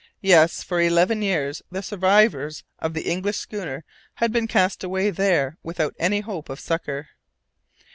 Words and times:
Yes! 0.23 0.63
for 0.63 0.81
eleven 0.81 1.21
years, 1.21 1.61
the 1.71 1.83
survivors 1.83 2.63
of 2.79 2.95
the 2.95 3.03
English 3.07 3.37
schooner 3.37 3.83
had 4.15 4.31
been 4.33 4.47
cast 4.47 4.83
away 4.83 5.11
there 5.11 5.57
without 5.61 5.93
any 5.99 6.21
hope 6.21 6.49
of 6.49 6.59
succour. 6.59 7.09